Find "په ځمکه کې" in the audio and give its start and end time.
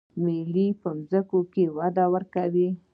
0.81-1.65